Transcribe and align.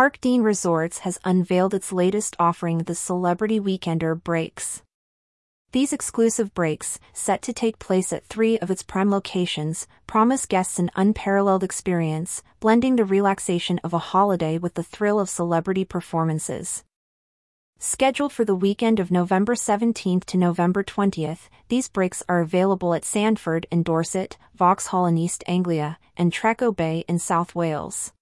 Parkdean 0.00 0.42
Resorts 0.42 1.00
has 1.00 1.20
unveiled 1.26 1.74
its 1.74 1.92
latest 1.92 2.34
offering, 2.38 2.78
the 2.78 2.94
Celebrity 2.94 3.60
Weekender 3.60 4.14
Breaks. 4.14 4.82
These 5.72 5.92
exclusive 5.92 6.54
breaks, 6.54 6.98
set 7.12 7.42
to 7.42 7.52
take 7.52 7.78
place 7.78 8.10
at 8.10 8.24
three 8.24 8.58
of 8.60 8.70
its 8.70 8.82
prime 8.82 9.10
locations, 9.10 9.86
promise 10.06 10.46
guests 10.46 10.78
an 10.78 10.90
unparalleled 10.96 11.62
experience, 11.62 12.42
blending 12.60 12.96
the 12.96 13.04
relaxation 13.04 13.78
of 13.84 13.92
a 13.92 13.98
holiday 13.98 14.56
with 14.56 14.72
the 14.72 14.82
thrill 14.82 15.20
of 15.20 15.28
celebrity 15.28 15.84
performances. 15.84 16.82
Scheduled 17.78 18.32
for 18.32 18.46
the 18.46 18.56
weekend 18.56 19.00
of 19.00 19.10
November 19.10 19.54
17th 19.54 20.24
to 20.24 20.38
November 20.38 20.82
20th, 20.82 21.50
these 21.68 21.90
breaks 21.90 22.22
are 22.26 22.40
available 22.40 22.94
at 22.94 23.04
Sandford 23.04 23.66
in 23.70 23.82
Dorset, 23.82 24.38
Vauxhall 24.54 25.04
in 25.04 25.18
East 25.18 25.44
Anglia, 25.46 25.98
and 26.16 26.32
Trecco 26.32 26.74
Bay 26.74 27.04
in 27.06 27.18
South 27.18 27.54
Wales. 27.54 28.14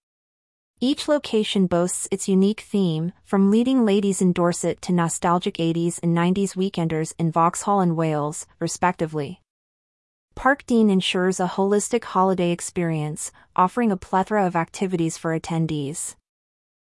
Each 0.80 1.08
location 1.08 1.66
boasts 1.66 2.06
its 2.12 2.29
unique 2.29 2.61
theme, 2.61 3.12
from 3.24 3.50
leading 3.50 3.84
ladies 3.84 4.22
in 4.22 4.32
Dorset 4.32 4.80
to 4.82 4.93
nostalgic 4.93 5.54
80s 5.54 5.98
and 6.04 6.16
90s 6.16 6.54
weekenders 6.54 7.14
in 7.18 7.32
Vauxhall 7.32 7.80
and 7.80 7.96
Wales, 7.96 8.46
respectively. 8.61 9.43
Parkdean 10.36 10.89
ensures 10.89 11.40
a 11.40 11.48
holistic 11.48 12.04
holiday 12.04 12.53
experience, 12.53 13.32
offering 13.56 13.90
a 13.90 13.96
plethora 13.96 14.46
of 14.46 14.54
activities 14.54 15.18
for 15.18 15.36
attendees. 15.36 16.14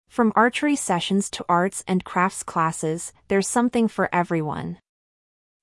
From 0.08 0.32
archery 0.36 0.76
sessions 0.76 1.28
to 1.30 1.44
arts 1.48 1.82
and 1.88 2.04
crafts 2.04 2.44
classes, 2.44 3.12
there's 3.26 3.48
something 3.48 3.88
for 3.88 4.08
everyone. 4.14 4.78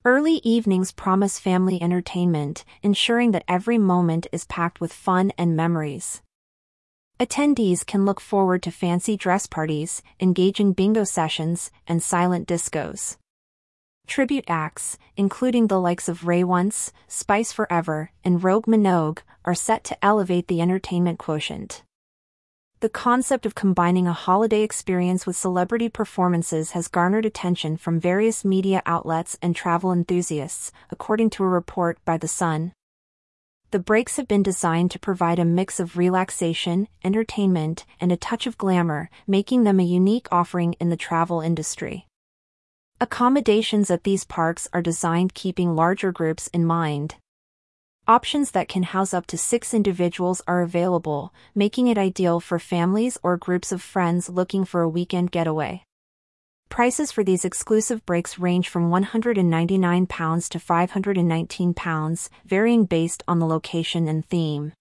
Early 0.03 0.41
evenings 0.43 0.91
promise 0.91 1.39
family 1.39 1.81
entertainment, 1.81 2.65
ensuring 2.83 3.31
that 3.31 3.45
every 3.47 3.77
moment 3.77 4.27
is 4.33 4.43
packed 4.43 4.81
with 4.81 4.91
fun 4.91 5.31
and 5.37 5.55
memories. 5.55 6.21
Attendees 7.19 7.85
can 7.85 8.05
look 8.05 8.21
forward 8.21 8.63
to 8.63 8.71
fancy 8.71 9.17
dress 9.17 9.45
parties, 9.45 10.01
engaging 10.21 10.71
bingo 10.71 11.03
sessions, 11.03 11.69
and 11.85 12.01
silent 12.01 12.47
discos. 12.47 13.17
Tribute 14.07 14.45
acts, 14.47 14.97
including 15.17 15.67
the 15.67 15.81
likes 15.81 16.07
of 16.07 16.25
Ray 16.25 16.45
Once, 16.45 16.93
Spice 17.09 17.51
Forever, 17.51 18.11
and 18.23 18.41
Rogue 18.41 18.67
Minogue, 18.67 19.19
are 19.43 19.53
set 19.53 19.83
to 19.83 20.05
elevate 20.05 20.47
the 20.47 20.61
entertainment 20.61 21.19
quotient. 21.19 21.83
The 22.79 22.87
concept 22.87 23.45
of 23.45 23.53
combining 23.53 24.07
a 24.07 24.13
holiday 24.13 24.61
experience 24.61 25.27
with 25.27 25.35
celebrity 25.35 25.89
performances 25.89 26.71
has 26.71 26.87
garnered 26.87 27.25
attention 27.25 27.75
from 27.75 27.99
various 27.99 28.45
media 28.45 28.81
outlets 28.85 29.37
and 29.41 29.53
travel 29.53 29.91
enthusiasts, 29.91 30.71
according 30.89 31.31
to 31.31 31.43
a 31.43 31.49
report 31.49 31.99
by 32.05 32.17
The 32.17 32.29
Sun. 32.29 32.71
The 33.71 33.77
breaks 33.77 34.17
have 34.17 34.27
been 34.27 34.41
designed 34.41 34.89
to 34.91 34.99
provide 34.99 35.37
a 35.37 35.45
mix 35.45 35.79
of 35.79 35.95
relaxation, 35.95 36.87
entertainment, 37.03 37.85
and 37.99 38.11
a 38.11 38.17
touch 38.17 38.47
of 38.47 38.57
glamour, 38.57 39.11
making 39.27 39.63
them 39.63 39.79
a 39.79 39.83
unique 39.83 40.27
offering 40.31 40.73
in 40.79 40.89
the 40.89 40.97
travel 40.97 41.39
industry. 41.39 42.07
Accommodations 42.99 43.91
at 43.91 44.05
these 44.05 44.23
parks 44.23 44.67
are 44.73 44.81
designed 44.81 45.35
keeping 45.35 45.75
larger 45.75 46.11
groups 46.11 46.47
in 46.47 46.65
mind. 46.65 47.15
Options 48.07 48.49
that 48.51 48.67
can 48.67 48.81
house 48.81 49.13
up 49.13 49.27
to 49.27 49.37
six 49.37 49.71
individuals 49.71 50.41
are 50.47 50.63
available, 50.63 51.31
making 51.53 51.85
it 51.85 51.97
ideal 51.97 52.39
for 52.39 52.57
families 52.57 53.19
or 53.21 53.37
groups 53.37 53.71
of 53.71 53.83
friends 53.83 54.29
looking 54.29 54.65
for 54.65 54.81
a 54.81 54.89
weekend 54.89 55.29
getaway. 55.29 55.83
Prices 56.69 57.11
for 57.11 57.23
these 57.23 57.45
exclusive 57.45 58.05
breaks 58.05 58.37
range 58.37 58.69
from 58.69 58.91
£199 58.91 60.49
to 60.49 60.59
£519, 60.59 62.29
varying 62.45 62.85
based 62.85 63.23
on 63.27 63.39
the 63.39 63.47
location 63.47 64.07
and 64.07 64.23
theme. 64.25 64.73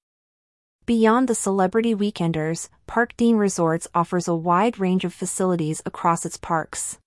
Beyond 0.84 1.28
the 1.28 1.34
celebrity 1.34 1.94
weekenders, 1.94 2.68
Parkdean 2.86 3.38
Resorts 3.38 3.88
offers 3.94 4.28
a 4.28 4.34
wide 4.34 4.78
range 4.78 5.04
of 5.04 5.12
facilities 5.12 5.82
across 5.84 6.24
its 6.24 6.36
parks. 6.36 6.98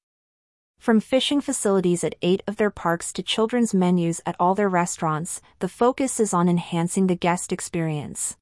From 0.77 0.99
fishing 0.99 1.41
facilities 1.41 2.03
at 2.03 2.15
eight 2.23 2.41
of 2.47 2.57
their 2.57 2.71
parks 2.71 3.13
to 3.13 3.23
children's 3.23 3.73
menus 3.73 4.19
at 4.25 4.35
all 4.39 4.55
their 4.55 4.67
restaurants, 4.67 5.41
the 5.59 5.69
focus 5.69 6.19
is 6.19 6.33
on 6.33 6.49
enhancing 6.49 7.05
the 7.05 7.15
guest 7.15 7.53
experience. 7.53 8.35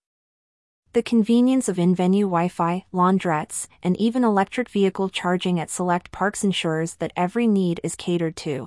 The 0.93 1.03
convenience 1.03 1.69
of 1.69 1.77
in-venue 1.77 2.25
Wi-Fi, 2.25 2.83
laundrettes, 2.91 3.67
and 3.83 3.95
even 3.97 4.23
electric 4.23 4.69
vehicle 4.69 5.07
charging 5.09 5.59
at 5.59 5.69
select 5.69 6.11
parks 6.11 6.43
ensures 6.43 6.95
that 6.95 7.13
every 7.15 7.45
need 7.45 7.79
is 7.83 7.95
catered 7.95 8.35
to. 8.37 8.65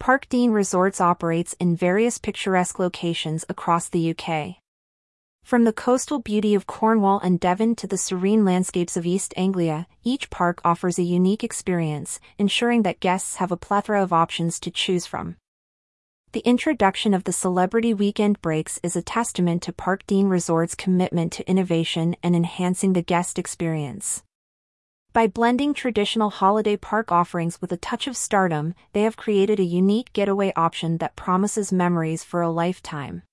Parkdean 0.00 0.52
Resorts 0.52 1.00
operates 1.00 1.54
in 1.60 1.76
various 1.76 2.18
picturesque 2.18 2.80
locations 2.80 3.44
across 3.48 3.88
the 3.88 4.10
UK. 4.10 4.56
From 5.44 5.62
the 5.62 5.72
coastal 5.72 6.18
beauty 6.18 6.56
of 6.56 6.66
Cornwall 6.66 7.20
and 7.20 7.38
Devon 7.38 7.76
to 7.76 7.86
the 7.86 7.96
serene 7.96 8.44
landscapes 8.44 8.96
of 8.96 9.06
East 9.06 9.32
Anglia, 9.36 9.86
each 10.02 10.30
park 10.30 10.60
offers 10.64 10.98
a 10.98 11.04
unique 11.04 11.44
experience, 11.44 12.18
ensuring 12.38 12.82
that 12.82 12.98
guests 12.98 13.36
have 13.36 13.52
a 13.52 13.56
plethora 13.56 14.02
of 14.02 14.12
options 14.12 14.58
to 14.58 14.70
choose 14.72 15.06
from. 15.06 15.36
The 16.32 16.46
introduction 16.46 17.12
of 17.12 17.24
the 17.24 17.32
Celebrity 17.32 17.92
Weekend 17.92 18.40
Breaks 18.40 18.78
is 18.84 18.94
a 18.94 19.02
testament 19.02 19.64
to 19.64 19.72
Parkdean 19.72 20.30
Resort's 20.30 20.76
commitment 20.76 21.32
to 21.32 21.50
innovation 21.50 22.14
and 22.22 22.36
enhancing 22.36 22.92
the 22.92 23.02
guest 23.02 23.36
experience. 23.36 24.22
By 25.12 25.26
blending 25.26 25.74
traditional 25.74 26.30
holiday 26.30 26.76
park 26.76 27.10
offerings 27.10 27.60
with 27.60 27.72
a 27.72 27.76
touch 27.76 28.06
of 28.06 28.16
stardom, 28.16 28.76
they 28.92 29.02
have 29.02 29.16
created 29.16 29.58
a 29.58 29.64
unique 29.64 30.12
getaway 30.12 30.52
option 30.54 30.98
that 30.98 31.16
promises 31.16 31.72
memories 31.72 32.22
for 32.22 32.42
a 32.42 32.48
lifetime. 32.48 33.24